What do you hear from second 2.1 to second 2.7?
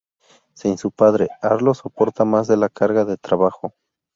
más de la